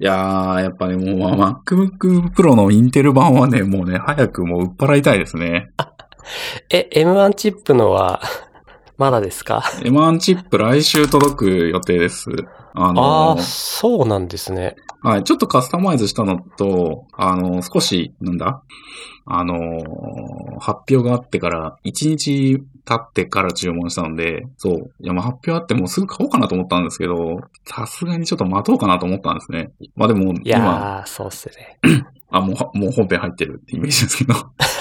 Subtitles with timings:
[0.00, 5.72] いやー、やっぱね、もう、まあ MacBook Pro のインテル版はね、もうね、早くもう売っ払いたいですね。
[6.70, 8.20] え、M1 チップのは、
[8.96, 12.30] まだですか？M1 チップ来週届く予定です。
[12.74, 14.76] あのああー、そうなんですね。
[15.00, 18.62] はい、ちょっとカスタマイズしたのと、あの、少し、なんだ？
[19.26, 24.90] あの、発表があってから、1日経ってから注文したので、そう。
[25.00, 29.70] いや、まあ発表あってもうすぐ買おうかなと思ったんですけど、さすがにちょっと待とうかなと思ったんですね。
[29.94, 31.78] まあでも、い今、やー、そうっすね。
[32.30, 34.34] あ、もうは、もう本編入ってるってイメージですけど。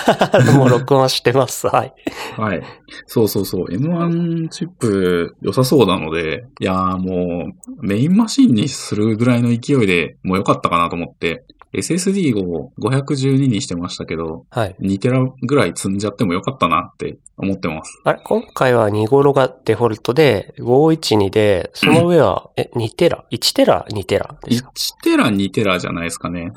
[0.57, 1.67] もう録音してます。
[1.67, 1.93] はい。
[2.37, 2.61] はい。
[3.05, 3.65] そうそうそう。
[3.65, 14.75] M1 チップ良さそうなので、いやーもうメインマシンにするぐらいの勢いでもう良かったかなと思って、SSD を512にしてましたけど、はい。
[14.81, 18.01] 2テラぐらい積んじゃってもよかったなって思ってます。
[18.03, 18.19] あれ？
[18.23, 24.71] 今回は2頃がデフォルトで、512で、その上は、え、2テラ ?1 テラ ?2 テラです1か
[25.03, 26.51] テラ2テラじゃないですかね。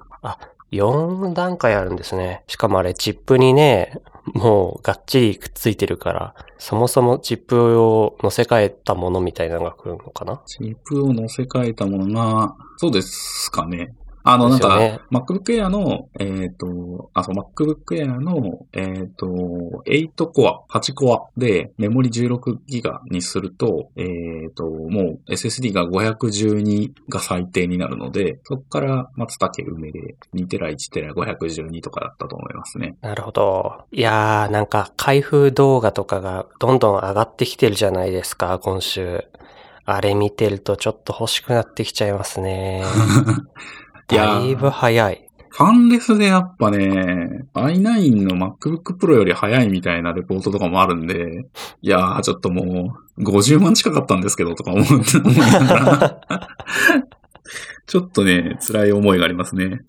[0.73, 2.45] 4段階あるんですね。
[2.47, 3.99] しかもあれ、チップにね、
[4.35, 10.43] もうがっちりくっついてるから、そもそもチップを乗せ替えたものみたいなのが来るのかな？
[10.47, 13.95] チップを乗せ替えたものが、そうですかね。
[14.33, 19.27] あの、なんか、ね MacBook Air の、えっ、と、あ、そう、MacBook Air の、えっ、と、
[19.87, 24.05] 8コア、8コアで、メモリ16ギガにすると、え
[24.51, 32.97] っ、と、もう SSD が512が最低になるので、そこから松竹梅で2テラ、1テラ、512とかだったと思いますね。
[33.01, 33.85] なるほど。
[33.91, 39.25] いやー、なんか開封動画とかがどんどん上がってきてるじゃないですか、今週。
[39.85, 42.85] あれ見てるとちょっと欲しくなってきちゃいますね。
[44.11, 45.27] いやーだいぶ早い。
[45.53, 51.45] ファンレスでやっぱね、i9 の MacBook Pro より早いみたいなレポートとかもあるんで、
[51.83, 56.49] いやー、ちょっともう、50万近かったんですけどとか思って思いながら、
[57.87, 59.81] ちょっとね、辛い思いがありますね。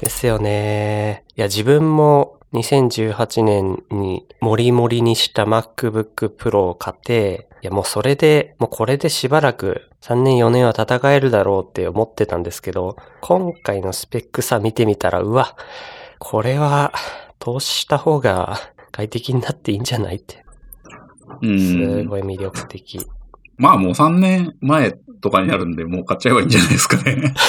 [0.00, 1.24] ですよね。
[1.36, 15.56] いや、自分も2018年にモリモリにした MacBook Pro を買って、いや、もうそれで、もうこれでしばらく3年4年は戦えるだろうって思ってたんですけど、今回のスペック差見てみたら、うわ、
[16.18, 16.92] これは
[17.38, 18.58] 投資した方が
[18.92, 20.44] 快適になっていいんじゃないって。
[21.42, 22.06] うすん。
[22.06, 23.06] ごい魅力的。
[23.58, 27.34] まあもう3年前とかになるんで、もう買っちゃえばいいんじゃないですかね。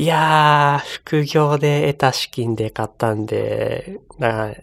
[0.00, 4.54] いやー、副業で得た資金で買ったんで、な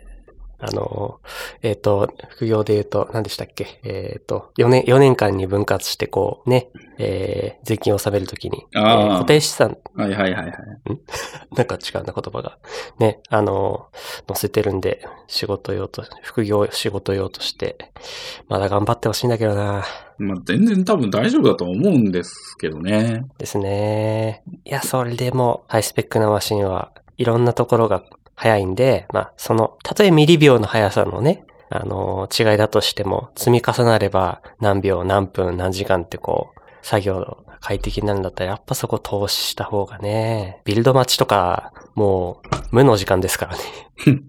[0.59, 1.19] あの、
[1.61, 3.79] えっ、と、副業で言うと、何でしたっけ？
[3.83, 10.53] えっ、と、4年、4年間に分割してこう、ね、えー、税金を納めるときに、えー固定資産、はいはいはいはい。
[11.55, 12.57] なんか違うな言葉が、
[12.99, 13.87] ね、あの、
[14.27, 17.91] 載せてるんで、仕事用と、副業仕事用として、
[18.47, 19.83] まだ頑張ってほしいんだけどな
[20.17, 23.25] まあ全然多分大丈夫だと思うんですけどね。
[23.37, 24.43] ですね。
[24.63, 28.03] いや、それでも、ハイスペックなマシンはいろんなところが
[28.35, 43.63] 速いんで、まあ、その、たとえミリ秒の速さのね、あの違いだとしても、積み重なれば何秒、何分、何時間ってこう、作業が快適になるんだったら、やっぱそこ投資した方がね、ビルド待ちとか、もう、無の時間ですからね。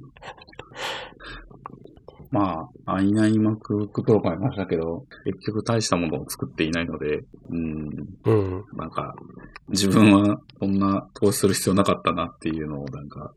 [2.31, 7.21] まあ、i9 MacBook Pro 買いましたけど、結局大したものを作っていないので、
[7.51, 8.65] うん、うん。
[8.75, 9.15] なんか、
[9.69, 13.33] 自分はこんな投資する必要なかったなっていうのをなんか、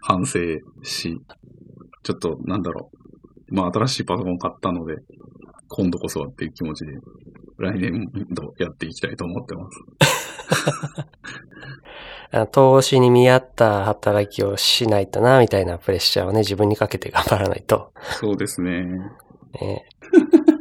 [0.00, 0.38] 反省
[0.82, 1.20] し、
[2.02, 2.90] ちょっとなんだろ
[3.50, 3.54] う。
[3.54, 4.96] まあ新しいパソコン買ったので、
[5.68, 6.92] 今度こそはっていう気持ちで、
[7.58, 9.84] 来年度やっていきたいと思ってます。
[12.30, 17.92] あ投資に見合った働きをしないとな、みたいなプレッシャーをね、自分にかけて頑張らないと。
[18.20, 18.84] そうですね。
[19.60, 19.86] ね、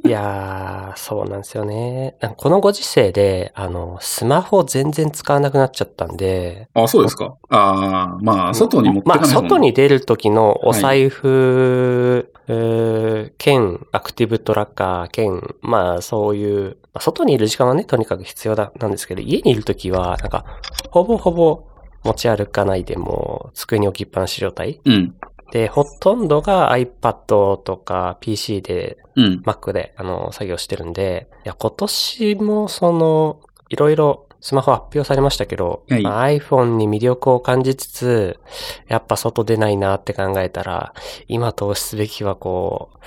[0.06, 2.16] いやー、そうなんですよね。
[2.38, 7.35] このご時世で、あの、スマホ全然使わなくなっちゃったんで、あ、そうですか。
[7.50, 20.46] ああ、まあ、外に持ってかまあ、ないもん外に出る時のお財布、えー兼アクティブトラッカー兼、まあ、そういう、まあ外にいる時間はね、とにかく必要だ、なんですけど、家にいる時は、なんか、
[20.89, 21.68] ほぼほぼ
[22.04, 25.16] 持ち歩かないでもう、机に置きっぱなし状態うん。
[25.51, 29.42] で、ほとんどが iPad とか PC でうん。
[29.45, 38.39] Mac で、あの、作業してるんで、いや、今年もその、いろいろスマホ発表されましたけど、はいまあ iPhone に魅力を感じつつ、
[38.88, 40.94] やっぱ外出ないなって考えたら、
[41.27, 42.97] 今投資すべきはこう、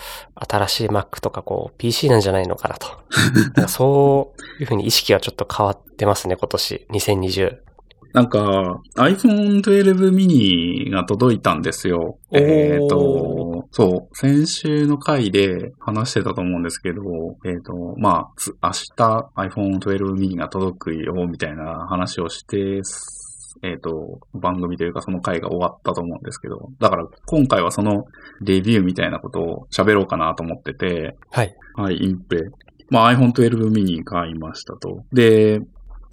[0.47, 2.89] 新しい Mac とかこう、PC なんじゃないのかなと。
[3.69, 7.57] そういうふうに意識がちょっと変わってますね、今年、2020。
[8.13, 12.19] なんか iPhone 12 mini が届いたんですよ。
[12.33, 17.03] えっ、と、そう、先週の回で話してたと思うんですけど、
[17.45, 22.83] えっ、と、まあ、つ明日 iPhone 12 mini が届くよ、みたいな話をして、
[23.63, 28.07] えっ、と、番組というかその回が終わったと思うんですけど、だから今回はその
[28.41, 31.55] レビューみたいなことを喋ろうかなと思ってて、はい。
[31.75, 32.39] はい、インペ。
[32.89, 35.05] まあ iPhone 12 mini 買いましたと。
[35.13, 35.61] で、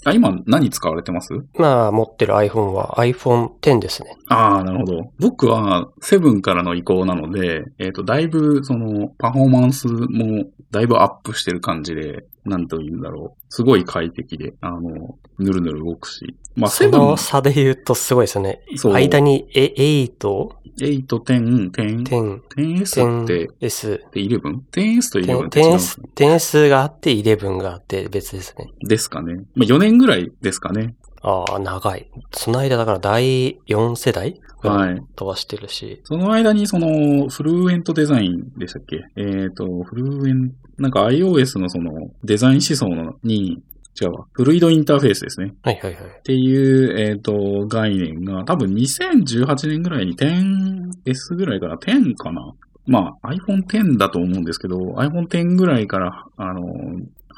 [0.05, 1.33] あ今何使われてます？
[1.57, 4.15] まあ、持ってる iPhone は iPhone X ですね。
[4.27, 5.11] ああ、なるほど。
[5.19, 13.45] 僕は7からの移行なので、えっ、と、だいぶそのパフォーマンスもだいぶアップしてる感じで、なんと言うんだろう。
[13.49, 16.35] すごい快適で、あの、ぬるぬる動くし。
[16.55, 18.61] まあその7、差で言うとすごいですよね。
[18.83, 28.71] 間にえ8、8、10、10、10、10S って、10S、で 11?10S と11って違うね 10S、10S があって11があって別ですね。
[28.81, 29.43] ですかね。
[29.55, 30.95] まあ4年ぐらいですかね。
[31.21, 32.09] ああ、長い。
[32.31, 35.01] その間だから第4世代はい。
[35.15, 36.01] 飛ばしてるし。
[36.03, 38.97] その間にその、フルーエントデザインでしたっけ？
[39.15, 41.91] えっ、と、フルーエン、なんか iOS のその
[42.23, 43.61] デザイン思想のに、
[43.99, 45.53] 違うわ、フルイドインターフェースですね。
[45.63, 46.03] はいはいはい。
[46.03, 52.53] っていう、えっ、と、概念が、多分2018年ぐらいに 10S ぐらいから10かな？
[52.87, 56.63] まあ iPhone X だと思うんですけど、iPhone X ぐらいから、あの、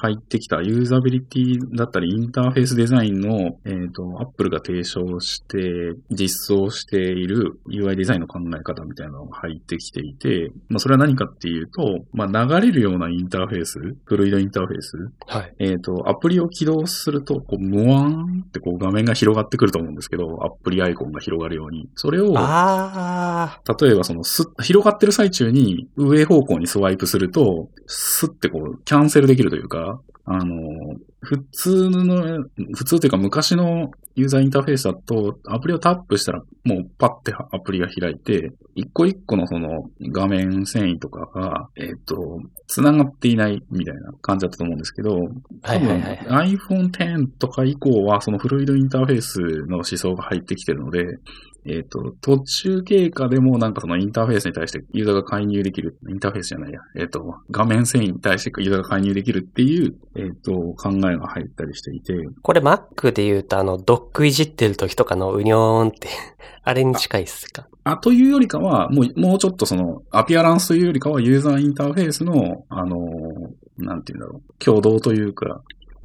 [0.02, 14.98] 入ってきたユーザビリティだったりインターフェースデザインの、えっ、と、Apple が提唱して、実装している UI デザインの考え方みたいなのが入ってきていて、まあそれは何かっていうと、まあ流れるようなインターフェース、フルイドインターフェース
[15.28, 15.54] はい。
[15.60, 21.90] えっ、と、アプリを起動すると、こう、ムワーンってこう画面が広がってくると思うんですけど、アプリアイコンが広がるように。
[21.96, 29.89] それを、ああ、例えばそのす、広がってる最中に上方向にスワイプすると、スッてこう、キャンセルできるというか、
[30.32, 32.46] あの、普通の、
[32.76, 45.30] 普通というか昔のユーザーインターフェースだと、アプリをタップしたら、もうパッてアプリが開いて、一個一個のその画面遷移とかが、えっ、と、繋がっていないみたいな感じだったと思うんですけど、はい
[45.62, 51.18] 多分 iPhone X とか以降は、そのフルイドインターフェースの思想が入ってきてるので、
[51.66, 66.10] えっ、と、途中経過でもなんかそのインターフェースに対してユーザーが介入できる、インターフェースじゃないや、えっ、と、画面遷移に対してユーザーが介入できるっていう、えっ、と、考えが入ったりしていて、これ Mac で言うとあの、ドックいじってる時とかのうにょーんって、
[66.64, 67.68] あれに近いっすか？
[67.84, 75.62] あ、というよりかは、もう、もうちょっとその、アピアランスというよりかは、ユーザーインターフェースの、あのーなんていうんだろう、共同というか、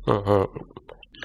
[0.07, 0.49] うんうん。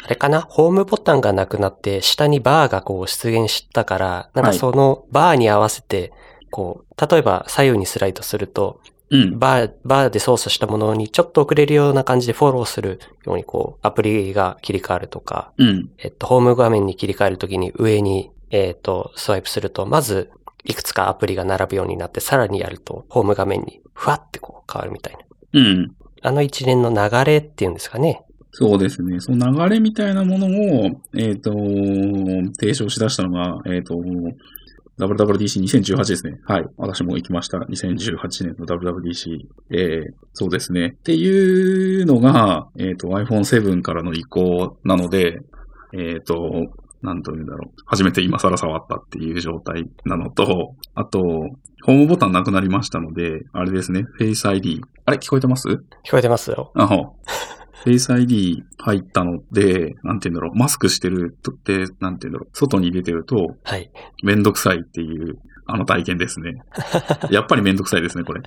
[0.04, 0.42] あれかな？
[0.42, 6.14] ホームボタンがなくなって、下にバーがこう出現したから、なんかそのバーに合わせて、
[6.52, 8.82] こう、例えば左右にスライドすると、
[9.12, 20.32] うん、バー、バーで操作したものにちょっと遅れるような感じでフォローするようにこう、アプリが切り替わるとか、うん、えっと、ホーム画面に切り替えるときに上に、えっと、スワイプすると、まず、
[20.64, 25.20] いくつかアプリが並ぶようになって、さらにやると、ホーム画面に、ふわってこう変わるみたいな。
[25.54, 25.96] うん。
[26.22, 28.24] あの一連の流れっていうんですかね。
[28.52, 29.20] そうですね。
[29.20, 31.52] その流れみたいなものを、えっ、と、
[32.60, 33.96] 提唱しだしたのが、えっ、と、
[35.00, 36.40] WWDC2018 ですね。
[36.46, 36.66] はい。
[36.78, 37.60] 私も行きました。
[37.60, 39.40] 2018年の WWDC。
[39.72, 40.96] えー、そうですね。
[40.98, 45.40] っていうのが、えっ、と、iPhone7 からの移行なので、
[45.94, 46.68] えっ、と、
[47.02, 47.74] なんというんだろう。
[47.86, 51.22] 初めて今更触ったっていう状態なのと、あと、
[51.84, 54.04] ホームボタンなくなりましたので、あれですね。
[54.20, 54.82] Face ID。
[55.06, 55.68] あれ聞こえてます？
[55.70, 56.72] 聞こえてますよ。
[56.76, 57.16] あほ。
[57.84, 63.90] フェイス ID 入ったので、なんて言うんだろう、マスクしてるとって、なんて言うんだろう、外に出てると、はい。
[64.24, 66.62] めんどくさいっていう、あの体験ですね。
[67.32, 68.42] やっぱりめんどくさいですね、これ。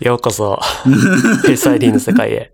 [0.00, 0.58] ようこそ、
[1.46, 2.52] Face ID の世界へ。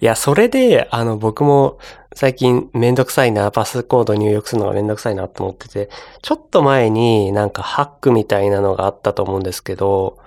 [0.00, 1.78] いや、それで、あの、僕も
[2.14, 5.90] 最近めんどくさいな、パスコード入力するのがめんどくさいなと思ってて、
[6.22, 10.18] ちょっと前になんかハックみたいなのがあったと思うんですけど、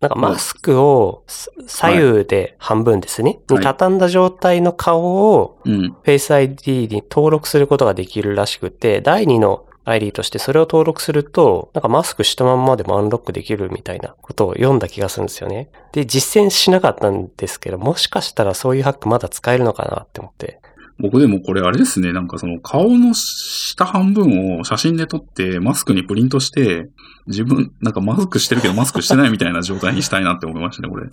[0.00, 3.58] なんかマスクをす左右で半分ですね、はい。
[3.58, 5.96] に畳んだ状態の顔をうん。
[6.04, 15.68] Face ID に登録することができるらしくて、第2の ID としてそれを登録すると、なんかマスクしたまんまでもアンロックできるみたいなことを読んだ気がするんですよね。
[15.92, 20.60] で、実践しなかったんですけど、もしかしたらそういうハックまだ使えるのかなって思って。
[20.98, 26.88] 僕でもこれあれですね、なんかその顔の下半分を写真で撮ってマスクにプリントして、
[27.26, 31.06] 自分、なんかマスクしてるけどマスクしてないみたいな状態にしたいなって思いましたね、これ。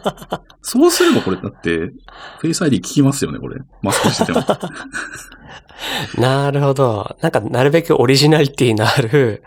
[0.60, 1.92] そうすればこれだって、
[2.40, 3.60] フェイス ID 聞きますよね、これ。
[3.82, 4.44] マスクしてても。
[6.18, 7.16] なるほど。
[7.20, 9.42] なんかなるべくオリジナリティのある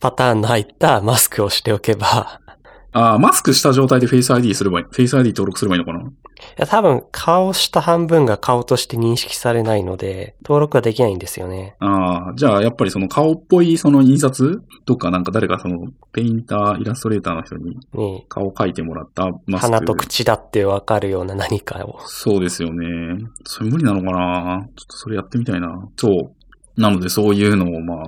[0.00, 2.40] パターンの入ったマスクをしておけば、
[2.92, 6.00] ああ、マスクした状態で Face ID すればいい、Face ID 登録すればいいのかな？
[6.00, 6.12] い
[6.56, 11.76] や、多分顔した半分が顔として認識されないので、登録はできないんですよね。
[11.80, 19.72] ああ、じゃあやっぱりその顔っぽいその印刷とかなんか誰かそのペインター、イラストレーターの人にね顔描いてもらったマスク。
[19.72, 22.00] 鼻と口だってわかるような何かを。
[22.06, 22.86] そうですよね。
[23.44, 24.66] それ無理なのかな？
[24.76, 25.88] ちょっとそれやってみたいな。
[25.96, 26.08] そ
[26.76, 26.80] う。
[26.80, 28.04] なのでそういうのをまあ、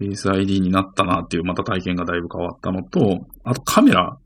[0.00, 4.16] Face ID になったなっていうまた体験がだいぶ変わったのと、あとカメラ。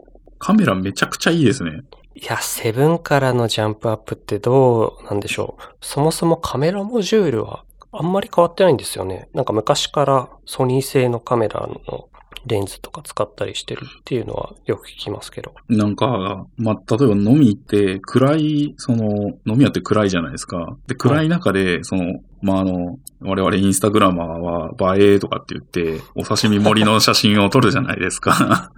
[0.40, 1.80] カメラめちゃくちゃいいですね。
[2.20, 5.62] いや、セブンからのジャンプアップってどうなんでしょう。
[5.80, 9.28] そもそもカメラモジュールはあんまり変わってないんですよね。
[9.34, 12.08] なんか昔からソニー製のカメラの
[12.44, 15.54] レンズとか使ったりしてるっていうのはよく聞きますけど。
[15.68, 20.76] なんか、まあ、例えば飲み行って暗い、その、飲み屋って暗いじゃないですか。
[20.88, 28.72] で、暗い中で、その、まあ、あの、我々インスタグラマーは映えとかって言って、お刺身盛りの写真を撮るじゃないですか。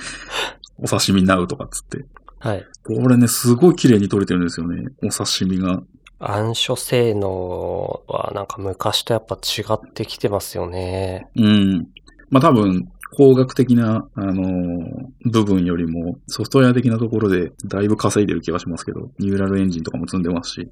[0.76, 2.04] お刺身ナウとかっつって。
[2.40, 2.66] はい。
[2.84, 4.90] これね、すごい綺麗に撮れてるんですよね。
[5.02, 5.82] お刺身が。
[6.20, 11.28] 暗所性能はなんか昔とやっぱ違ってきてますよね。
[11.36, 11.88] うん。
[12.30, 20.70] まあ、多分、工学的な、あのー部分よりも、ソフトウェア的なところで、だいぶ稼いでる気がしますけど、ニューラルエンジンとかも積んでますし。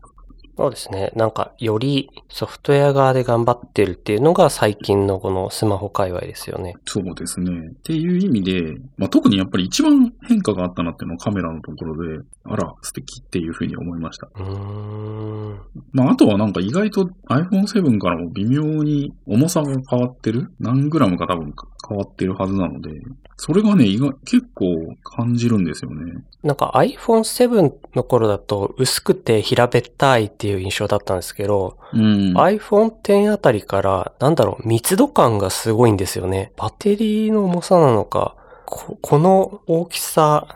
[0.57, 1.13] そうですね。
[1.15, 6.75] なんかよりソフトウェア側で頑張ってるっていうのが最近のこのスマホ界隈ですよね。
[6.87, 7.53] そうですね。
[7.53, 14.29] っていう意味で、まあ、特にやっぱり一番変化があったなっていうのはカメラのところで、あら、素敵っていうふうに思いました。
[14.35, 15.61] うーん。
[15.93, 20.53] まあ、あとはなんか意外と iPhone7 からも微妙に重さが変わってる？
[20.59, 21.53] 何グラムか多分
[21.87, 22.91] 変わってるはずなので、
[23.39, 26.25] それがね、意外、結構感じるんですよね。
[26.43, 32.35] なんか iPhone7 の頃だと薄くて平べったいっていう印象だったんですけど、うん。
[32.35, 36.53] iPhone X あたりから、なんだろう、密度感がすごいんですよね。
[36.57, 40.49] バッテリーの重さなのか、ここの大きさ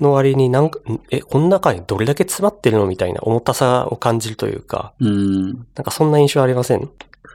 [0.00, 5.46] の割になんか、んえ、この中にどれだけ詰まってるのみたいな重たさを感じるというか、うん。
[5.46, 6.90] なんかそんな印象ありません？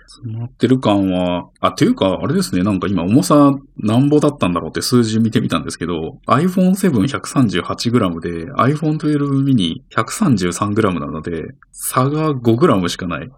[0.07, 13.23] 詰まってる感は、あ、っていうか、あれですね、なんか今重さ何ぼだったんだろうって数字見てみたんですけど、iPhone7-138g で iPhone 12 mini 133g なので、差が 5g しかない。
[13.23, 13.29] ああ。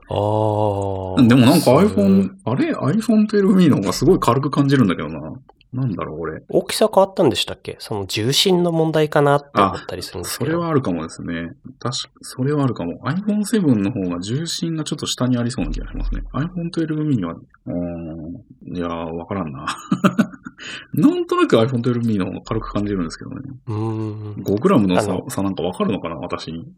[1.28, 5.34] でもなんか iPhone、あれ ?iPhone 12 mini の方がすごい軽く感じるんだけどな。
[5.74, 6.44] なんだろう、俺。
[6.50, 7.78] 大きさ変わったんでしたっけ？
[7.80, 10.52] その重心の問題かなって思ったりするんですけど。
[10.52, 11.54] それはあるかもですね。
[11.80, 13.00] 確か、それはあるかも。
[13.04, 16.22] iPhone7 の方が重心がちょっと下にありそうな気がしますね。
[16.34, 19.66] iPhone 12 mini は、うーん、いやー、わからんな。
[20.94, 23.42] なんとなく iPhone 12 mini の方が軽く感じるんですけどね。
[23.68, 24.44] うーん。
[24.44, 26.66] 5g の差あの差なんかわかるのかな、私に。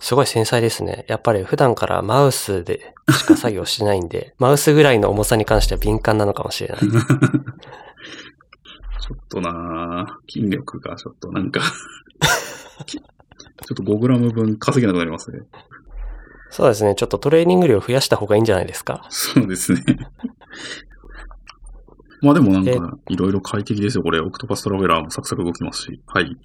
[0.00, 1.04] すごい繊細ですね。
[1.08, 6.78] やっぱり普段からマウスでしか作業してないんで、 マウスぐらいの重さに関しては敏感なのかもしれない。
[6.82, 11.60] ちょっとなー筋力がちょっとなんか
[12.86, 15.40] きちょっと 5g 分稼げなくなりますね。
[16.50, 16.94] そうですね。
[16.94, 19.04] ちょっとトレーニング量増やした方がいいんじゃないですか？
[19.08, 19.82] そうですね。
[22.20, 24.20] まあでもなんえか、いろいろ快適ですよ、これ。
[24.20, 26.00] オクトパストラベラーもサクサク動きますし。
[26.06, 26.36] はい。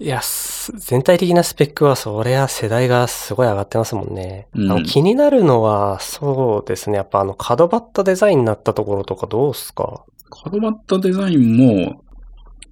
[0.00, 4.48] いや、す全体的なスペックはそりゃ世代がすごい上がってますもんね。
[4.54, 6.96] うんあの気になるのは、そうですね。
[6.96, 10.04] やっぱあの角張ったデザインになったところとかどうすか？
[10.30, 12.02] 角張ったデザインも、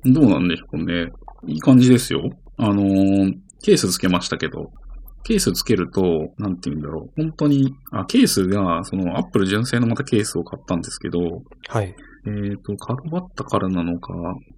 [0.04, 1.12] どうなんでしょうね。
[1.47, 2.23] いい感じですよ。
[2.56, 4.70] あのーケースつけましたけど、
[5.25, 7.23] ケースつけると、なんて言うんだろう。
[7.23, 11.94] 本当に、あ、ケースが、その、アップル純正のまたケースを買ったんですけど、はい。
[12.28, 14.12] えっ、と、角張ったからなのか、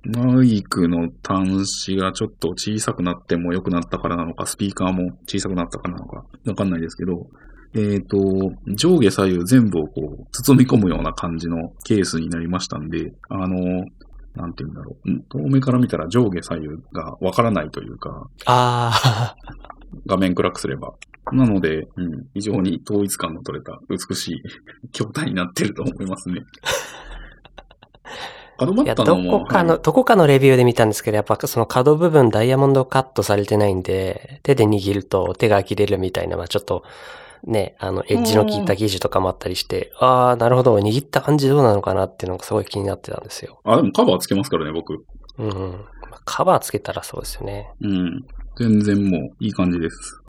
[0.04, 7.26] マイクの端子がちょっと小さくなっても良くなったからなのか、スピーカーも小さくなったからなのか、わかんないですけど、
[7.74, 8.18] えっ、と、
[8.74, 13.84] 上下左右全部をこう、包み込むような感じのケースになりましたんで、あの、
[14.34, 15.10] なんて言うんだろう。
[15.10, 19.34] うん遠目から見たら上下左右がわからないというか、あ
[20.06, 20.94] 画面暗くすれば。
[21.32, 24.42] なので、うん、非常に統一感の取れた美しい
[24.92, 26.42] 筐体になってると思いますね。
[28.58, 28.82] 角。
[28.82, 36.84] いや、どこかの、はいどこかのレビューで見たんですけど、やっぱその角部分ダイヤモンドカットされてないんで、手で握ると手が切れるみたいな、まあちょっと、
[37.44, 43.60] ね、あの、エッジの効いた生地とかもあったりして、ああ、なるほど、握った感じどうなのかなっていうのがすごい気になってたんですよ。
[43.64, 45.04] あ、でもカバーつけますからね、僕。
[45.38, 45.84] うん
[46.24, 47.70] カバーつけたらそうですよね。
[47.80, 48.24] うん。
[48.56, 50.20] 全然もういい感じです。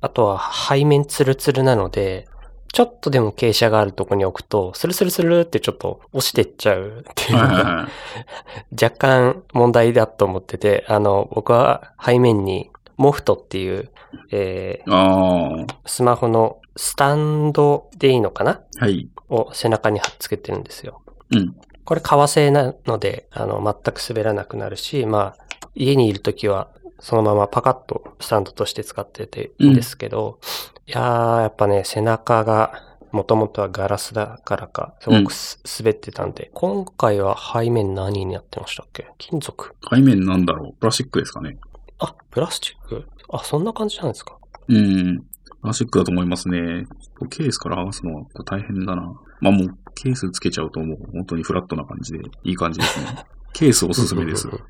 [0.00, 2.28] あとは背面ツルツルなので、
[2.72, 7.38] ちょっとでも傾斜があるとこに置くと、スルスルスルってちょっと押してっちゃうっていう。
[7.38, 13.90] 若干問題だと思ってて、あの、僕は背面にモフトっていう、
[14.30, 18.62] えあースマホのスタンドでいいのかな？
[18.80, 19.08] あ、はい。
[19.28, 21.02] を背中に貼っつけてるんですよ。
[21.30, 21.56] うん。
[21.84, 26.68] これ革製なので、あの、全く滑らなくなるし、まあ、家にいるときは、
[27.00, 30.38] そのままパカッとスタンドとして使ってていいんですけど、
[30.86, 39.10] いやー、やっぱね、背中が、もともとはガラスだからか、すごくす、滑ってたんで、今回は背面何になってましたっけ？
[39.16, 40.72] 金属背面なんだろう？
[40.78, 41.56] プラスチックですかね。
[42.00, 43.06] あ、プラスチック？
[43.30, 44.36] あ、そんな感じなんですか
[44.68, 45.20] うん。
[45.20, 45.24] プ
[45.66, 46.86] ラスチックだと思いますね。
[47.30, 49.02] ケースから剥がすのは大変だな。
[49.40, 53.24] まあもう、ケースつけちゃうともう本当にフラットな感じでいい感じですね。
[53.54, 54.54] ケースおすすめですうん。
[54.54, 54.64] うんうん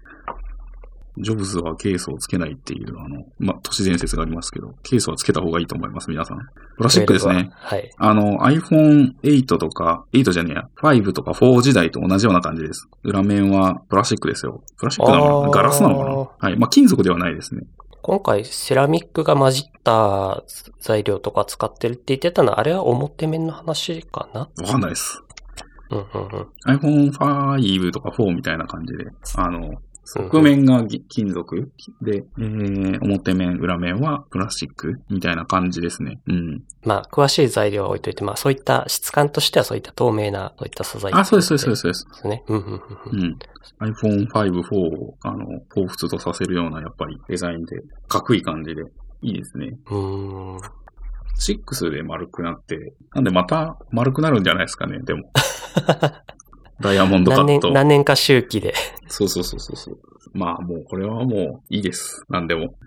[1.21, 6.39] ジョブズはケースをつけないっていう、あの、まあ、都市伝説がありますけど、ケースはつけた方がいいと思います、皆さん。
[6.77, 7.51] プラスチックですね。
[7.53, 7.91] はい。
[7.97, 12.89] あの、iPhone8 とか、8じゃねえや、5とか4時代と同じような感じです。
[13.03, 14.63] 裏面はプラスチックですよ。
[14.79, 15.51] プラスチックなのかな？
[15.51, 16.49] ガラスなのかな？
[16.51, 16.59] はい。
[16.59, 17.63] まあ、金属ではないですね。
[18.01, 20.43] 今回セラミックが混じった
[20.81, 24.41] 材料とか使ってるって言ってたのは、あれは表面の話かな？
[24.41, 25.21] わかんないです。
[25.91, 26.47] うんうんうん。
[26.67, 29.07] iPhone5 とか4みたいな感じで、
[29.37, 29.71] あの、
[30.11, 31.71] 側面がぎ金属？
[32.00, 36.19] で、えー、表面、裏面はプラスチックみたいな感じですね。
[36.27, 36.62] うん。
[36.83, 42.07] まあ、詳しい材料は置いといて、まあ、そういった質感としてはそういった透明な、そういった素材あ、そうです、そうです、そうです。
[42.07, 42.43] ですね。
[42.49, 42.81] うんうんうんう
[43.12, 43.38] うんん。
[43.81, 48.83] iPhone5、4を、あの、彷彿とさせるような、やっぱりデザインで、かっこいい感じで、
[49.21, 49.79] いいですね。
[49.91, 50.61] うーん。
[51.38, 55.31] 6で丸くなって、なんでまた丸くなるんじゃないですかね、でも。
[56.81, 57.71] ダイヤモンドカ何年、ット。
[57.71, 58.75] 何年か周期で。
[59.09, 59.99] そうそうそうそう。
[60.33, 62.23] まあもうこれはもういいです。
[62.29, 62.75] なんでも。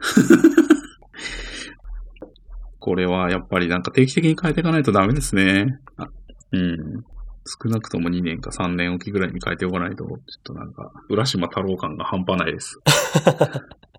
[2.79, 5.79] これはやっぱりなんか定期的に変えていかないとダメですね。
[5.97, 6.07] あ
[6.51, 6.77] うん。
[7.45, 12.79] 少なくとも2年か3年おきぐらいに変えておかないと、ちょっとなんか、浦島太郎感が半端ないです。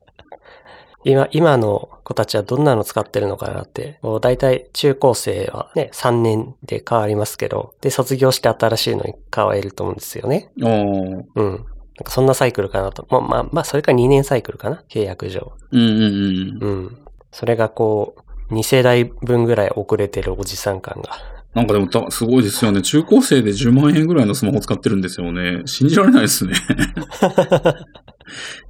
[1.04, 3.98] 今、今の子たちはどんなの使ってるのかなって。
[4.02, 10.50] もう大体中高生はね、3年で変わりますけど、で、卒業して新しいのに変えると思うんですよね。
[10.62, 11.24] おー。
[11.34, 11.50] うん。
[11.50, 11.58] なん
[12.04, 13.06] かそんなサイクルかなと。
[13.10, 14.82] まあまあ、まあ、それか2年サイクルかな？
[14.88, 15.52] 契約上。
[15.72, 16.64] うんうんうん。
[16.64, 16.98] うん。
[17.30, 18.14] それがこ
[18.50, 21.10] う、2世代分ぐらい遅れてるおじさん感が。
[21.54, 22.80] なんかでもた、すごいですよね。
[22.80, 25.60] 中高生で10万円ぐらいのスマホ使ってるんですよね。
[25.66, 26.54] 信じられないですね。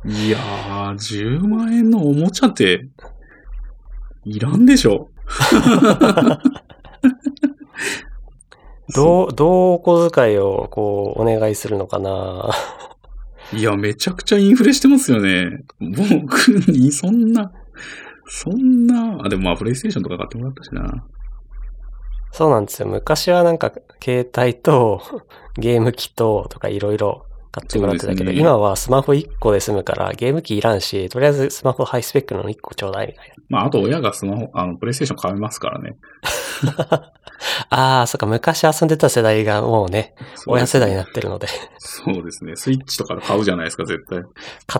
[0.05, 2.89] いやー、10万円のおもちゃって、
[4.25, 5.11] いらんでしょ。
[8.95, 12.51] どう、どうお小遣いをこう、お願いするのかな
[13.53, 15.63] いや、めちゃくちゃインフレしてますよね。
[15.81, 17.53] 僕にそんな、
[18.27, 21.05] そんな、あ、でもまあ、プレイステーションとか買ってもらったしな。
[22.33, 22.89] そうなんですよ。
[22.89, 25.01] 昔はなんか、携帯と、
[25.57, 35.99] ゲーム機と、とかいろいろ買ってもらってたけど、ね今はスマホ1個で済むから、ゲーム機いらんし、とりあえずスマホハイスペックの1個ちょうだいみたいまあ、あと親がスマホ、あの、プレイステーション買いますからね。
[36.65, 37.13] な。
[37.69, 40.15] ああ、そっか、昔遊んでた世代がもうね、
[40.47, 42.57] 親世代になってるので、そうですね。
[42.57, 44.23] スイッチとか買うじゃないですか、絶対。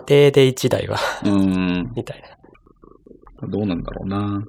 [0.07, 1.93] 家庭で1台は、うーん。
[1.95, 3.47] みたいな。
[3.47, 4.43] どうなんだろうな。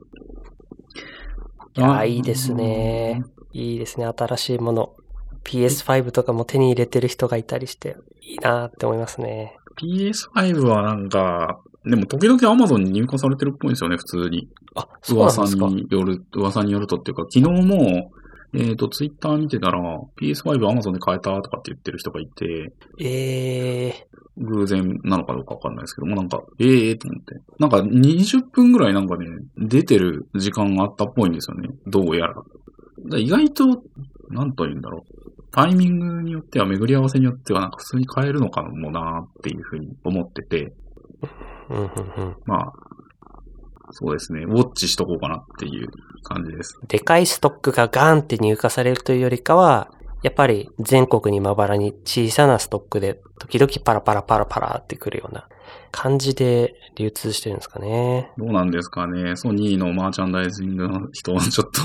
[1.76, 3.24] いやーいいですね。
[3.52, 4.94] いいですね、新しいもの。
[5.44, 9.56] PS5 とかも手に入れてる人がいたりして、いいなーって思いますね。
[9.76, 14.48] PS5 はなんか、でも時々 Amazon に入荷されてるっぽいんですよね、普通に。
[14.74, 15.66] あ、そうなん噂ですか。
[15.66, 18.10] による、噂によるとっていうか、昨日も、
[18.54, 19.80] えっ、と、ツイッター見てたら、
[20.20, 27.34] PS5 Amazon で買えたとかって言ってる人がいて、ええ偶然なのかどうかわかんないですけども、なんか、ええー、と思って。
[27.58, 31.68] なんか20分ぐらいなんかね、出てる時間があったっぽいんですよね。
[31.86, 32.34] どうやら。
[33.10, 33.64] ら意外と、
[34.30, 35.42] なんと言うんだろう。
[35.52, 40.74] タイミングによっては、巡り合わせによっては、なんか普通に買えるのかもなっていうふうに思ってて。
[42.44, 42.72] まあ、
[43.96, 45.88] そうですね、ウォッチしとこうかなっていう
[46.24, 46.76] 感じです。
[46.88, 49.92] でかいストックがガーンって入荷されるというよりかは、
[50.24, 55.46] やっぱり全国にまばらに小さなストックで時々パラパラパラパラってくるような
[55.92, 58.32] 感じで流通してるんですかね。
[58.36, 59.36] どうなんですかね。
[59.36, 61.82] ソニーのマーチャンダイジングの人、ちょっと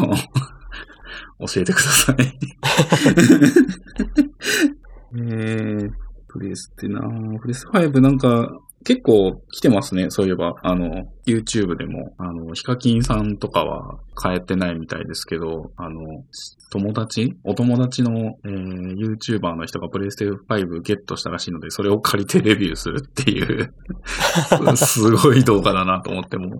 [1.53, 2.15] 教えてください。
[5.13, 5.91] えー、
[6.27, 7.01] プレスってな
[7.39, 8.49] プレス5なんか
[8.85, 10.09] 結構来てますね。
[10.09, 16.23] そういえば、あの、YouTube でも、あの、ヒカキンさんとかは変えてないみたいですけど、あの、
[16.71, 17.35] 友達？
[17.43, 23.73] お友達の、えー、YouTuber の人がプレイステ5ゲットしたらしいので、それを借りてレビューするっていう
[24.75, 26.59] す すごい動画だなと思っても。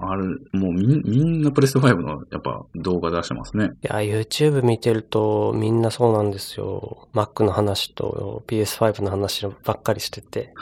[0.00, 3.70] ある、もうみんみんなプレステ5のやっぱ動画出してますね。
[3.82, 7.08] いや、YouTube 見てるとみんなそうなんですよ。
[7.14, 10.52] Mac の話と PS5 の話ばっかりしてて。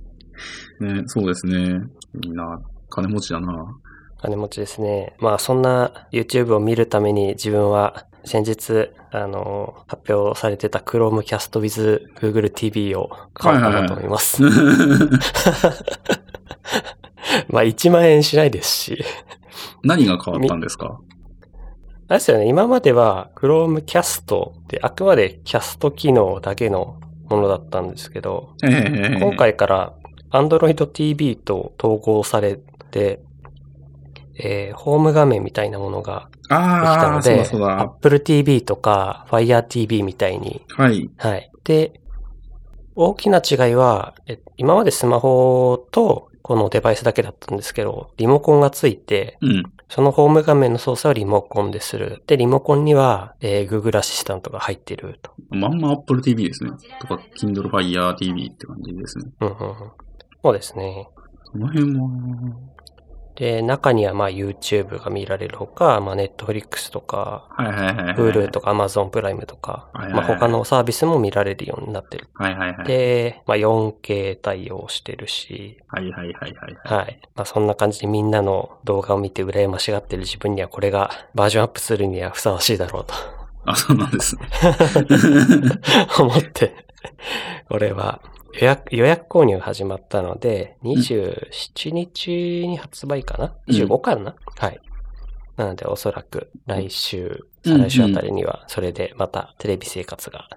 [0.80, 1.80] ね、そうですね。
[2.14, 3.76] みんな金持ちだな。
[4.18, 5.14] 金持ちですね。
[5.20, 14.42] まあそんな YouTube を見るために自分は先日、あの、発表されてた Chromecast with Google TV を買おうかなと思います。
[17.48, 19.04] まあ1万円しないですし。
[19.82, 20.98] 何が変わったんですか？
[22.08, 26.96] あれですよね、今までは Chromecast ってあくまでキャスト機能だけの
[27.30, 29.92] ものだったんですけど、ええ今回から
[30.30, 32.58] Android TV と統合され
[32.90, 33.20] て、
[34.38, 37.46] えーホーム画面みたいなものができたので。
[37.80, 41.08] Apple TV とか Fire TV みたいに、はい。
[41.16, 41.50] はい。
[41.64, 42.00] で、
[42.96, 49.62] 大きな違いは、え今までスマホとこのデバイスだけだったんですけど、リモコンがついて、うん。
[49.88, 52.22] そのホーム画面の操作をリモコンでする。
[52.26, 55.32] で、リモコンには、えー Google アシスタントが入ってると。
[55.48, 56.72] まんま Apple TV ですね。
[57.00, 59.24] とか、Kindle Fire TV って感じですね。
[59.40, 59.76] うんうんうん。
[60.42, 61.08] そうですね。
[61.50, 62.08] その辺は、
[63.36, 67.48] で、中にはまあ YouTube が見られるほか、まあ Netflix とか。
[67.58, 72.28] Hulu とか Amazon プライムとか、まあ他のサービスも見られるようになってる。
[72.86, 76.76] で、まあ 4K 対応してるし、はいはいはいはい。
[76.84, 77.20] はい。
[77.34, 83.14] まあそんな感じでみんなの動画を見て羨ましがってる自分にはこれがバージョンアップするにはふさわしいだろうと
[83.66, 84.48] あ、そうなんですね。
[86.18, 86.86] 思って、
[87.68, 88.20] これは
[88.60, 93.54] 予約、予約購入始まったので、27日に発売かな？
[93.66, 94.80] うん ?25 かな、はい。
[95.56, 100.48] なのでおそらく来週、うん再来週あたりにはそれでまたテレビ生活が。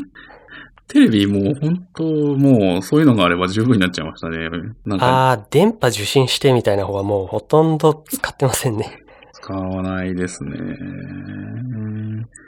[0.86, 4.50] テレビもう本当もうそういうのがあれば十分になっちゃいましたね。
[4.84, 9.02] なんかああ、電波受信してみたいな方はもうほとんど使ってませんね。
[9.32, 10.52] 使わないですね。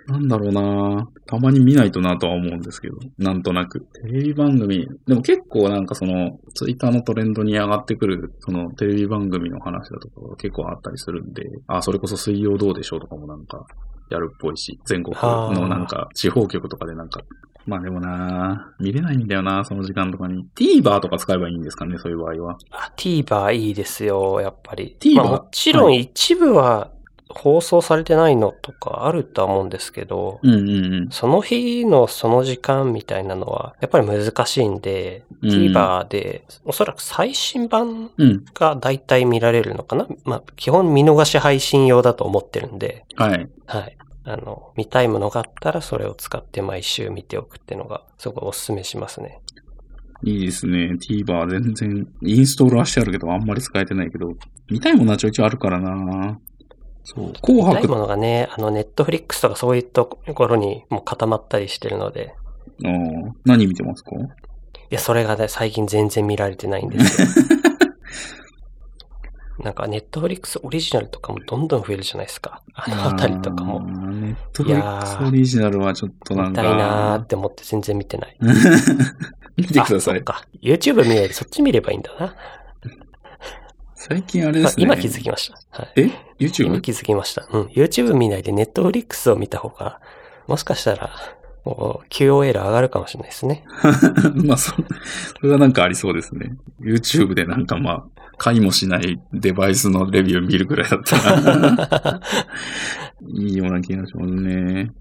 [0.06, 3.80] なんだろうなたまに見ないとなとは思うんですけど、なんとなく。
[4.02, 13.66] テレビ番組、でも結構なんかその、ツイッターのトレンドに上がってくる、そのテレビ番組の話だとかが結構あったりするんで、あ、それこそ水曜どうでしょうとかもなんか、
[14.10, 17.20] やるっぽいし、全国のなんか、地方局とかでなんか、
[17.66, 20.46] まあでもな見れないんだよなその時間とかに。
[20.56, 22.56] TVer とか使えばいいんですかね、そういう場合は。
[22.70, 24.96] あ TVer いいですよ、やっぱり。
[24.98, 25.14] TVer？
[25.16, 26.90] まあ、もちろはん一部は
[27.30, 31.08] 放送されてないのとかあるとは思うんですけど、うんうんうん。
[31.10, 38.44] その日のその時間みたいなのはやっぱり難しいんで、うん TVer でおそらく最新版うん。
[38.54, 40.06] が大体見られるのかな？
[40.24, 43.48] まあ、基本見逃し配信用だと思ってるんで、はい。
[43.66, 43.96] はい。
[44.24, 49.40] あの、見たいものがあったらそれを使って毎週見ておくっていうのがすごいお勧めしますね。
[50.24, 50.96] いいですね。
[51.00, 54.34] TVer 全然、インストールはしてあるけど、あんまり使えてないけど、
[54.68, 56.38] 見たいものはちょいちょいあるからな
[57.14, 57.32] そう。
[57.40, 62.34] 紅白見たいも、のがね、あの、ネットフリックスとかそういったところにもう固まったりしてるので、
[62.84, 64.10] うん何見てますか？
[64.16, 64.18] い
[64.90, 67.28] や、それがね、最近全然見られてないんですよ。
[69.64, 72.62] なんか、ネットフリックスオリジナルとかもどんどん増えるじゃないですか。
[72.74, 73.80] あのあたりとかも。
[73.80, 76.62] ネットフリックスオリジナルはちょっとなんか。
[76.62, 78.36] 見たいなーって思って全然見てない。
[79.56, 79.96] 見てください。
[79.96, 80.42] あそっか。
[80.62, 82.36] YouTube 見ないでそっち見ればいいんだな。
[84.00, 84.84] 最近あれですね。
[84.84, 85.82] あ今気づきました。
[85.82, 85.92] はい。
[85.96, 86.02] え？
[86.38, 86.80] 今 ?YouTube?
[86.80, 87.48] 気づきました。
[87.50, 87.62] うん。
[87.66, 90.00] YouTube 見ないで Netflix を見た方が、
[90.46, 91.10] もしかしたら、
[91.64, 93.64] もう QOL 上がるかもしれないですね。
[94.46, 94.82] まあ、そ、そ
[95.42, 96.56] れはなんかありそうですね。
[96.80, 98.04] YouTube でなんかまあ、
[98.36, 102.20] 買いもしないデバイスのレビュー見るくらいだったら、
[103.34, 104.92] いいような気がしますね。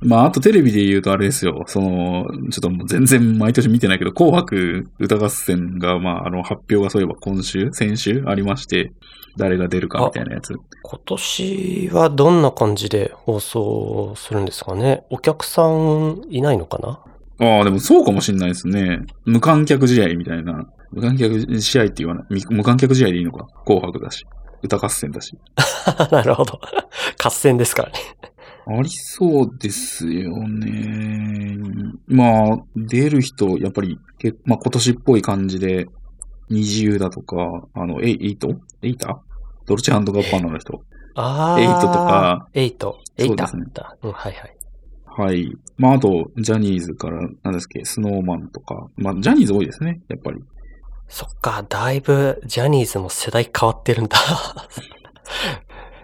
[0.00, 1.64] まあ、あとテレビで言うとあれですよ。
[1.66, 8.92] その、ちょっともう全然毎年見てないけど、紅白歌合戦が、まあ、あの、発表がそういえば今週、先週ありまして、
[9.36, 10.54] 誰が出るかみたいなやつ。
[10.82, 15.04] 今年はどんな感じで放送するんですかね？
[15.10, 17.00] お客さんいないのかな？
[17.40, 19.00] ああ、でもそうかもしんないですね。
[19.24, 20.66] 無観客試合みたいな。
[20.90, 22.26] 無観客試合って言わない。
[22.30, 23.46] み無観客試合でいいのか？
[23.64, 24.24] 紅白だし。
[24.62, 25.36] 歌合戦だし。
[26.10, 26.58] なるほど。
[27.22, 27.98] 合戦ですからね。
[28.70, 31.56] ありそうですよね。
[32.06, 35.86] まあ、出る人、やっぱり、けまあ今年っぽい感じで、
[36.50, 37.36] 二重だとか、
[37.74, 38.48] あの、エイト？
[38.82, 39.22] エイタ？
[39.66, 40.82] ドルチェガッバーナの人。
[41.14, 41.60] あー。
[41.60, 42.48] エイトとか。
[42.54, 42.98] エイト。
[43.16, 43.96] エイタそうですねだ。
[44.02, 44.56] うん、はいはい。
[45.06, 45.52] はい。
[45.76, 48.88] まああと、ジャニーズから、なんですっけ、スノーマンとか。
[48.96, 50.38] まあ、ジャニーズ多いですね、やっぱり。
[51.08, 54.16] そっか、だいぶジャニーズも世代変わってるんだ。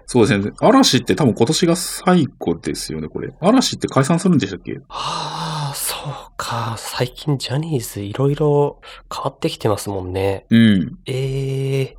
[0.07, 0.53] そうですね。
[0.61, 3.33] 嵐って多分今年が最後ですよね、これ。
[3.40, 4.79] 嵐って解散するんでしたっけ？
[4.88, 6.75] ああ、そうか。
[6.79, 8.81] 最近ジャニーズいろいろ
[9.14, 10.47] 変わってきてますもんね。
[10.51, 10.99] うん。
[11.07, 11.97] ええ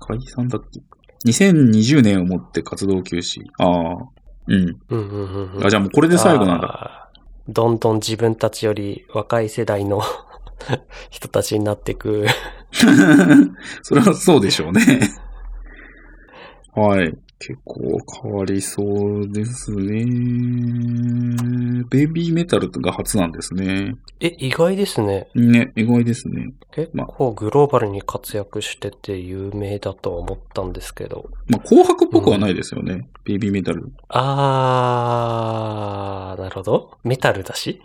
[0.00, 0.80] 解散だっけ
[1.28, 3.40] ?2020 年をもって活動休止。
[3.58, 4.08] ああ。
[4.46, 4.56] うん。
[4.56, 5.66] うんうんうんうん。
[5.66, 6.68] あ、じゃあもうこれで最後なんだ。
[6.68, 7.10] だ。
[7.48, 10.02] どんどん自分たちより若い世代の
[11.10, 12.26] 人たちになっていく。
[13.82, 14.82] それはそうでしょうね。
[16.74, 17.14] はい。
[17.40, 20.04] 結構変わりそうですね。
[21.88, 23.94] ベイビーメタルが初なんですね。
[24.18, 25.28] え、意外ですね。
[25.36, 26.52] ね、意外ですね。
[26.72, 31.30] 結ま構グローバルに活躍してて有名だとは思ったんですけど。
[31.46, 33.08] まあ、紅白っぽくはないですよね。
[33.24, 33.92] ベイビーメタル。
[34.08, 36.98] あー、なるほど。
[37.04, 37.80] メタルだし。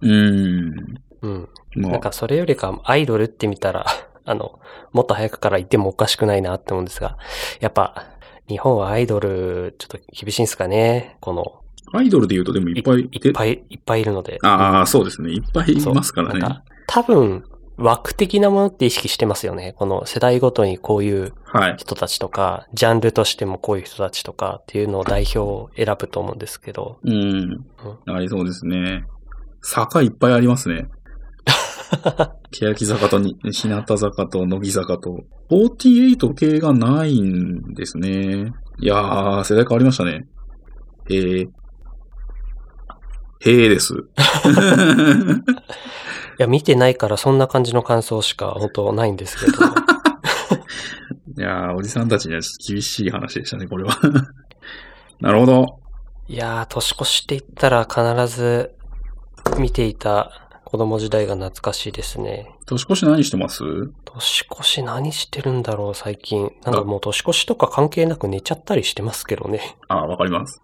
[0.00, 1.00] うーん。
[1.22, 1.48] うん。
[1.76, 3.86] まあ、なんかそれよりかアイドルって見たら、
[4.24, 4.58] あの、
[4.92, 7.16] もっと早くから言ってもおかしくないなって思うんですが、
[7.60, 8.15] やっぱ、
[8.48, 11.16] 日本はアイドル、ちょっと厳しいんですかね。
[11.20, 14.38] この、アイドルで言うとでもいっぱいいっぱい、いっぱいいるので。
[14.42, 15.30] ああ、そうですね。
[15.30, 16.40] いっぱいいますからね。
[16.40, 17.44] か、多分、
[17.78, 19.74] 枠的なものって意識してますよね。
[19.76, 21.76] この世代ごとにこういうはい。
[21.76, 26.98] 人たちとか、ジャンルとしてもこういう人たちとかっていうのを代表を選ぶと思うんですけど。
[27.04, 27.64] うん。
[28.06, 29.04] ありそうですね。
[29.62, 30.86] 坂いっぱいありますね。
[32.50, 38.52] 欅坂とに、日向坂と乃木坂と、48系がないんですね。
[38.78, 40.26] いやー、世代変わりましたね。
[41.08, 41.48] へえ。
[43.40, 43.94] へえです。
[43.98, 43.98] い
[46.38, 49.58] や、見てないからそんな感じの感想しか本当ないんですけど。
[51.38, 53.98] いやー、おじさんたちには厳しい話でしたね、これは。
[55.20, 55.80] なるほど。
[56.28, 58.74] いやー、年越しって言ったら必ず
[59.58, 62.50] 見ていた子供時代が懐かしいですね。
[62.66, 63.62] 年越し何してます？
[64.04, 66.50] 年越し何してるんだろう、最近。
[66.64, 69.76] なんかもう年越しとか関係なく寝ちゃったりしてますけどね。
[69.86, 70.60] あー、わかります。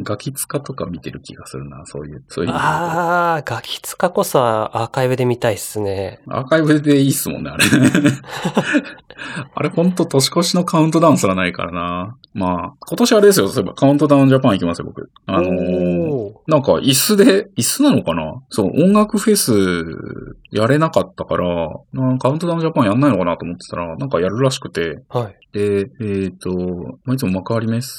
[0.00, 2.24] ガキツカとか見てる気がするな、そういう。
[2.28, 6.20] そういうあー、ガキツカこそはアーカイブで見たいっすね。
[6.28, 7.64] アーカイブでいいっすもんね、あれ。
[9.54, 12.16] あれほんと年越しのカウントダウンすらないからな。
[12.34, 15.10] まあ、今年あれですよ、そういえばカウントダウンジャパン行きますよ、僕。
[15.26, 18.42] あのーなんか椅子で、椅子なのかな？
[18.50, 19.52] そう、音楽フェス
[20.50, 21.68] やれなかったから、
[22.18, 25.36] カウントダウンジャパンやんないのかなと思ってたら、なんかやるらしくて、はい。
[25.52, 26.50] で、えっ、と、
[27.04, 27.92] まあ、いつも幕張メッセ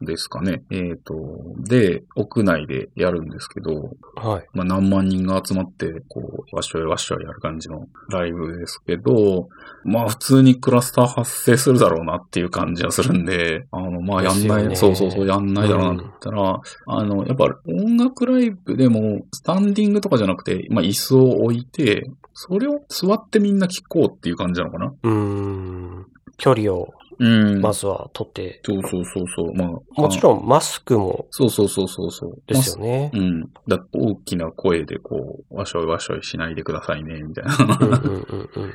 [0.00, 0.62] ですかね。
[0.70, 1.14] えっ、と、
[1.58, 4.46] で、屋内でやるんですけど、はい。
[4.52, 9.48] まあ、何万人が集まって、こう、わっしょいわっしょいやる感じのライブですけど、
[9.84, 26.06] まあ、普通にクラスター発生するだろうなっていう感じはするんで、あの、まあ、やんない、ねそうそうそう、やんないだろうなって言ったら、あの、やっぱ音楽ライブでも、スタンディングとかじゃなくて、まあ、椅子を置いて、それを座ってみんな聴こうっていう感じなのかなうーん。
[26.36, 26.88] 距離を
[27.18, 27.24] う
[27.56, 27.60] ん。
[27.60, 29.54] まずは取って、そうそうそうそう。
[29.54, 32.42] まあ、もちろんマスクもそうそうそうそうそう。
[32.46, 33.10] ですよね。
[33.14, 33.42] うん。
[33.66, 38.74] だ大きな声でこう、わしょいわしょいしないでくださいね、みたいうんなうんうんうん。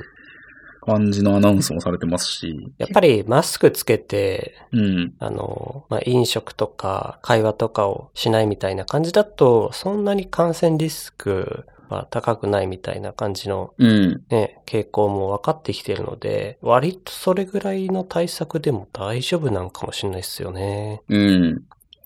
[0.84, 2.56] 感じのアナウンスもされてますし。
[2.78, 5.14] やっぱりマスクつけて、うん。
[5.20, 14.22] あの、まあ、飲食とか会話とかをしないみたいな感じだと、そんなに感染リスクは高くないみたいな感じのうん。
[14.28, 21.02] ね、傾向も分かってきてるので、割とそれぐらいの対策でも大丈夫なんかもしれないですよね。
[21.08, 21.62] うん。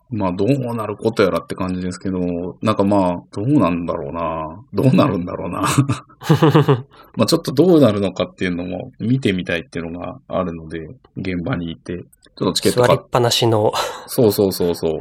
[0.08, 4.64] まあ、どうなることやらって感じですけど、なんかまあ、どうなんだろうな。
[4.72, 5.62] どうなるんだろうな。
[7.16, 12.04] まあ、ちょっとどうなるのかっていうのも見てみたいっていうのがあるので、現場にいて、
[12.36, 13.72] ちょっとチケット座りっぱなしの、
[14.06, 15.00] そうそうそうそう。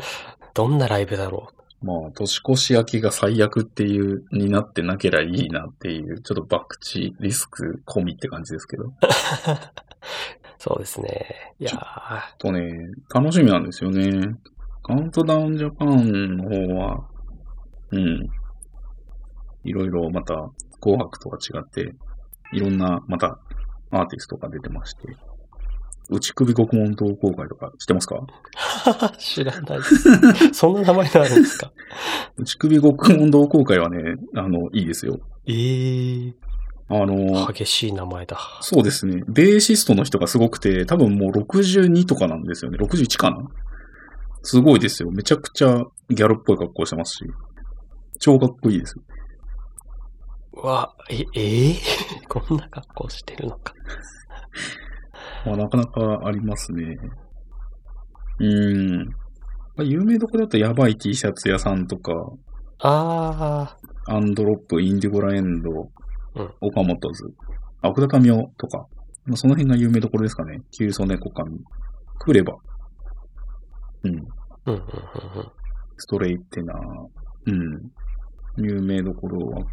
[0.56, 1.50] どんなライブだろ
[1.86, 8.86] まあ、年越し明けが最悪っていう、になってなければいいなっていう、ちょっと博打リスク込みって感じですけど。
[8.86, 8.92] う。
[10.58, 11.54] そうですね。
[11.60, 14.36] いやーとね、楽しみなんですよね。
[14.82, 17.08] カウントダウンジャパンの方は、
[17.92, 18.28] うん。
[19.64, 20.34] いろいろまた、
[20.80, 21.94] 紅白とか違って、
[22.52, 23.38] いろんな、また、
[23.92, 25.02] アーティストが出てまして、
[26.10, 28.22] 内首獄門同好会とか知ってますか？
[29.18, 30.54] 知らないです。
[30.54, 31.72] そんな名前があるんですか？
[32.38, 35.20] 内首獄門同好会はね、あの、いいですよ。
[35.48, 36.34] ええ
[36.88, 38.38] あの、激しい名前だ。
[38.62, 39.24] そうですね。
[39.28, 42.78] ベーシストの人がすごくて、多分もう62とかなんですよね。
[42.78, 43.38] 61かな？
[44.44, 45.10] すごいですよ。
[45.12, 47.26] めちゃくちゃギャルっぽい格好してますし。
[48.20, 48.94] 超かっこいいです。
[50.54, 51.76] うわ、え、えー？
[52.30, 53.74] こんな格好してるのか。
[55.46, 56.98] まあ、なかなかありますね。
[58.40, 59.06] うーん。
[59.08, 59.14] ま
[59.80, 62.14] あ、有名どころだとやばい T シャツ屋さんとか、
[62.80, 63.78] あ
[64.08, 67.24] アンドロップ、インディゴラエンド、うん岡本図、
[67.82, 68.88] あ奥田民生とか、
[69.26, 70.62] まあ、その辺が有名どころですかね。
[70.72, 71.60] キュウソネコカミ、
[72.20, 72.54] クレバ、
[74.04, 74.14] うん、ー。
[74.66, 75.52] うん、うん、うん、うん。
[75.98, 76.78] ストレイテナー、
[77.48, 77.92] うん。
[78.58, 79.66] 有名どころは、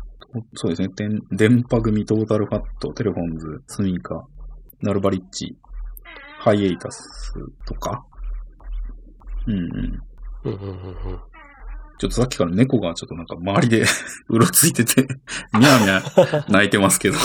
[0.55, 0.89] そうですね。
[0.97, 4.25] 電電波組、トータルファット、テレフォンズ、スミカ、
[4.83, 5.57] ナルバリッチ、
[6.39, 7.33] ハイエイタス
[7.67, 8.05] とか？
[9.47, 10.03] うんうん。
[10.45, 11.21] うん、うん、うんうん。
[11.99, 13.85] ちょっとさっきから猫がちょっとなんか周りで
[14.29, 15.07] うろついてて、
[15.57, 17.17] みゃーみゃー 泣いてますけど。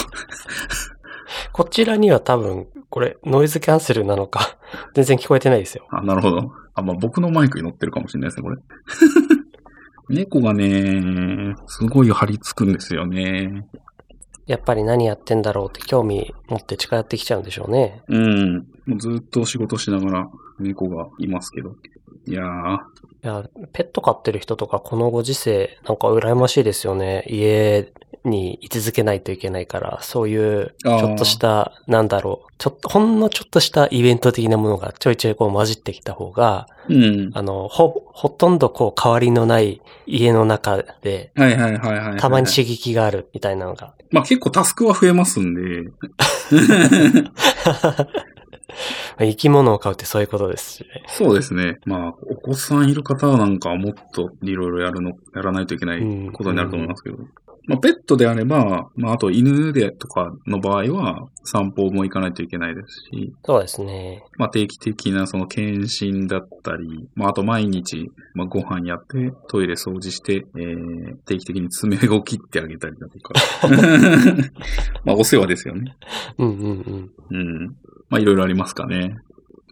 [1.52, 4.58] こちらには多分、これ、ノイズキャンセルなのか、
[4.94, 5.88] 全然聞こえてないですよ。
[5.92, 6.52] あ、なるほど。
[6.76, 8.58] あ、まあ、僕のマイクに乗ってるかもしれないですね、これ。
[10.10, 13.68] 猫がね、すごい張り付くんですよね。
[14.48, 18.02] やっぱり何やってんだろうって興味持って近寄ってきちゃうんでしょうね。
[18.08, 18.56] うん。
[18.86, 20.30] もうずっと仕事しながら
[20.60, 21.76] 猫がいますけど。
[22.28, 27.24] いやー、いや、ペット飼ってる人とかこのご時世、なんか羨ましいですよね。
[27.28, 27.92] 家
[28.24, 37.32] に居続けないといけないから、そういう、ちょっとした、なんだろう、ちょっと、ほんのちょっとしたイベント的なものがちょいちょいこう混じってきた方が、うん。
[37.34, 42.20] あの、ほ、ほとんどこう変わりのない家の中で、はいはいはい。
[42.20, 43.94] たまに刺激があるみたいなのが。
[44.12, 45.92] まあ結構タスクは増えますんで。
[49.20, 51.04] 生き物を飼うってそういうことですしね。
[51.08, 51.78] そうですね。
[51.86, 57.18] まあ、お子さんいる方なんかはもっといろいろやるの、やらないといけないうんことになると思いますけど。
[57.68, 64.24] まあ、ペットであれば、まあ、あと犬でとかの場合は、散歩も行かないといけないですし、そうですね。
[64.38, 73.34] まあ、定期的なその検診だったり、まあ、あと毎日、まあ、ご飯やって、トイレ掃除して、えー、定期的に爪を切ってあげたりだとか。
[75.04, 75.94] まあ、お世話ですよね。
[76.38, 77.38] うんうんうん。
[77.38, 77.76] うん。
[78.10, 79.18] まあ、いろいろありますかね。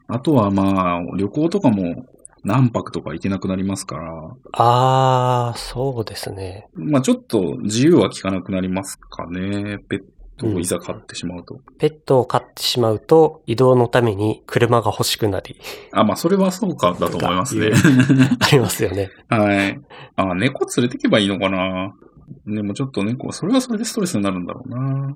[0.07, 2.05] あとはまあ、旅行とかも
[2.45, 6.67] 何泊とか行けなくなりますから、あー、そうですね。
[6.75, 9.79] まあちょっと自由は効かなくなりますかね。
[9.89, 10.03] ペッ
[10.37, 11.59] トをいざ飼ってしまうと。
[11.79, 15.59] ペットを飼ってしまうと、移動のために車が欲しくなり、
[15.91, 17.71] あ、まあそれはそうかだと思いますね。
[18.39, 19.09] ありますよね。
[19.27, 19.81] はい。
[20.15, 21.95] あ、猫連れてけばいいのかな。
[22.45, 25.15] でもちょっと猫、それはそれでストレスになるんだろうな。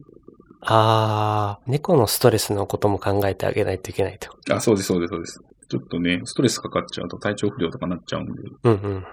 [0.61, 4.53] あー、猫のストレスのことも考えてあげないといけないと？
[4.53, 5.43] あ、そうです、そうです、そうです。
[5.69, 8.41] ちょっとね、ストレスかかっちゃうと体調不良とかなっちゃうんで。
[8.63, 9.03] うんうんうんうん。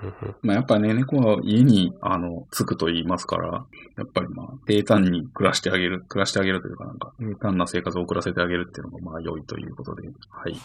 [0.41, 3.67] まあやっぱね、猫は家に、あの、つくと言いますから、
[3.99, 10.57] やっぱりまあ、平坦に暮らしてあげる、暮らしてあげるというかなんか、平坦な生活を送らせてあげるっていうのがまあ良いということで、はい。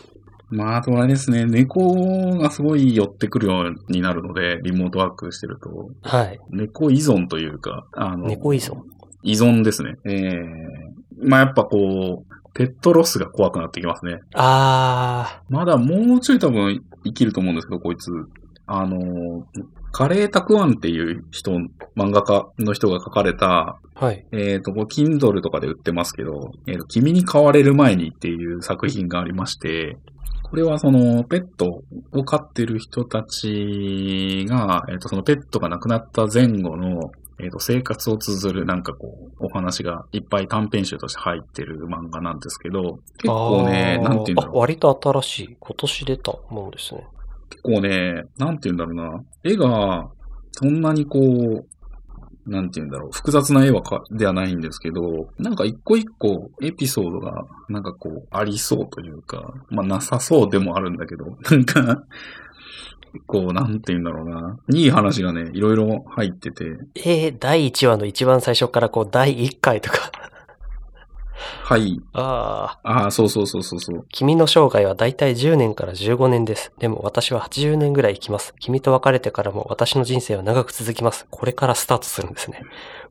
[0.50, 6.40] まあ、あとはですね、猫がすごい寄ってくるようになるので、リモートワークしてると、はい。
[6.52, 8.84] 猫依存というか、あの、猫依存？
[9.24, 9.96] 依存ですね。
[10.06, 10.92] ええ
[11.24, 14.20] まあやっぱこう、ペットロスが怖くなってきますね。
[14.34, 18.12] あまだもうちょい多分生きると思うんですけど、こいつ。
[18.68, 19.46] あの、
[19.92, 21.52] カレーたくあんっていう人、
[21.98, 24.26] 漫画家の人が書かれた、ー、はい。
[24.32, 29.98] えっ、と、こう Kindle とかで売ってますけど、えーと、君に飼われる前にっていう作品がありまして、
[30.44, 31.82] これはその、ペット
[32.14, 44.60] を飼ってる人たちが、えっ、と、そのペットが亡くなった前後の、えっ、と、生活を綴るなんかこう、お話がいっぱい短編集として入ってる漫画なんですけど、結構ね、なんて言うんだろうあ、。
[44.60, 45.58] 割と新しい。
[45.60, 47.04] 今年出たもんですね。
[47.50, 49.24] 結構ね、なんて言うんだろうな。
[49.44, 50.10] 絵が、
[50.52, 51.66] そんなにこう、
[52.46, 53.12] なんて言うんだろう。
[53.12, 62.04] 複雑な絵はか、ではないんですけど、なんか一個一個エピソードが、なんかこう、ありそうというか、まあなさそうでもあるんだけど、なんか、
[63.28, 64.58] こう、なんて言うんだろうな。
[64.74, 70.12] いい話がね、いろいろ入ってて、えー、第1話の一番最初からこう、第1回とか。
[71.64, 72.00] はい。
[72.14, 74.06] ああ、ああ、そうそうそうそうそう。
[74.10, 76.72] 君の生涯はだいたい10年から15年です。
[76.80, 78.54] でも私は80年ぐらい生きます。
[78.60, 81.26] 君と別れてからも私の人生は長く続きます。
[81.30, 82.62] これからスタートするんですね。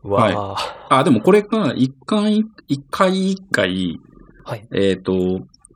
[0.04, 0.56] うわ
[0.88, 3.98] あ、あ、でもこれが一回、一回一回、
[4.44, 4.66] はい。
[4.72, 5.12] えっ、と、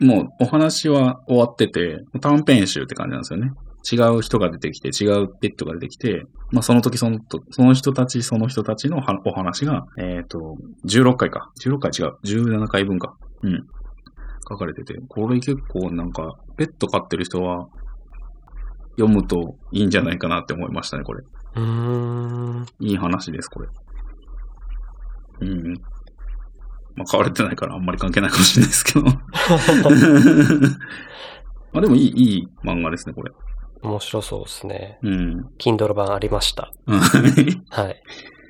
[0.00, 3.52] もうお話は終わってて、短編集って感じなんですよね。
[3.90, 11.50] 違う人が出てきて、違うペットが出てきて、まあその時そのと、その人たち、その人たちのはお話が、えっ、と、16回か。
[11.60, 12.16] 16回違う。
[12.24, 13.14] 17回分か。
[13.42, 13.66] うん。
[14.48, 17.66] 書かれてて、これ結構なんか、ペット飼ってる人は、
[18.96, 21.24] 読むといいんじゃないかなって思いましたね、これ。
[21.56, 22.66] うーん。
[22.80, 23.68] いい話です、これ。
[25.40, 25.74] うん。
[26.96, 29.02] まあ、買われてないからあんまり関係ないかもしれないですけど。
[31.72, 33.32] まあでもいい、いい漫画ですね、これ。
[33.84, 34.98] 面白そうですね。
[35.02, 35.50] うん。
[35.58, 36.72] Kindle 版ありました。
[36.86, 38.02] うんはい。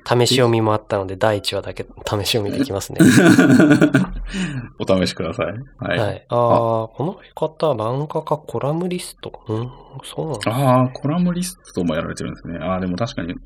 [0.07, 1.89] 試し読みもあったので、第1話だけ試
[2.25, 2.99] し読みできますね。
[4.79, 5.47] お試しください。
[5.79, 5.99] はい。
[5.99, 6.25] はい。
[6.29, 9.41] ああ、この方、漫画家コラムリスト？
[9.47, 9.71] うん、
[10.03, 10.51] そうなんだ。
[10.51, 12.59] ああ、コラムリストもやられてるんですね。
[12.59, 13.33] ああ、でも確かに。
[13.33, 13.37] う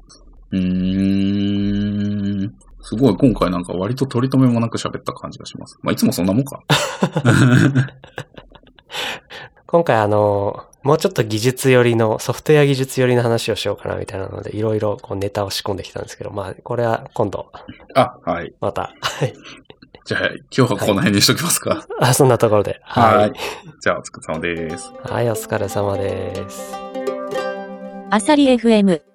[0.56, 2.54] ーん。
[2.82, 5.80] すごい、今回なんか割と取り留めもなく喋った感じがします。
[5.82, 6.62] まあ、いつもそんなもんか。
[9.66, 17.52] 今回あの、もうちょっと技術寄りの、ソフトウェア技術寄りの話をしようかなみたいなので、いろいろこうネタを仕込んできたんですけど、まあ、これは今度、
[17.96, 18.54] あ、はい。
[18.62, 19.34] また、はい。
[20.06, 20.22] じゃあ、
[20.56, 21.86] 今日はこの辺にしときますか。
[22.00, 22.80] あ、そんなところで。
[22.84, 23.02] は。
[23.02, 23.34] はいい。
[23.82, 24.92] じゃあ、お疲れ様です。
[25.04, 26.74] はい、お疲れ様です。
[28.12, 29.09] あさり FM